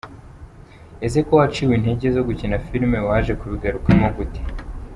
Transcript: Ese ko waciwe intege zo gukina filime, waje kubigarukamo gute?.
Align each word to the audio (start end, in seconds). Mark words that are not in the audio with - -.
Ese 1.05 1.19
ko 1.27 1.31
waciwe 1.39 1.73
intege 1.75 2.07
zo 2.15 2.21
gukina 2.27 2.55
filime, 2.65 2.97
waje 3.07 3.33
kubigarukamo 3.39 4.07
gute?. 4.17 4.41